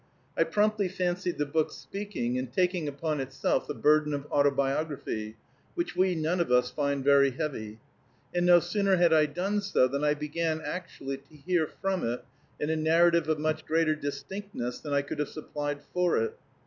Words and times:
I 0.35 0.45
promptly 0.45 0.87
fancied 0.87 1.37
the 1.37 1.45
book 1.45 1.71
speaking, 1.71 2.35
and 2.35 2.51
taking 2.51 2.87
upon 2.87 3.19
itself 3.19 3.67
the 3.67 3.75
burden 3.75 4.15
of 4.15 4.25
autobiography, 4.31 5.37
which 5.75 5.95
we 5.95 6.15
none 6.15 6.39
of 6.39 6.51
us 6.51 6.71
find 6.71 7.03
very 7.03 7.29
heavy; 7.29 7.79
and 8.33 8.43
no 8.43 8.59
sooner 8.59 8.95
had 8.95 9.13
I 9.13 9.27
done 9.27 9.61
so 9.61 9.87
than 9.87 10.03
I 10.03 10.15
began 10.15 10.59
actually 10.59 11.17
to 11.17 11.35
hear 11.35 11.67
from 11.67 12.03
it 12.03 12.25
in 12.59 12.71
a 12.71 12.75
narrative 12.75 13.29
of 13.29 13.37
much 13.37 13.63
greater 13.63 13.93
distinctness 13.93 14.79
than 14.79 14.91
I 14.91 15.03
could 15.03 15.19
have 15.19 15.29
supplied 15.29 15.81
for 15.93 16.17
it. 16.17 16.35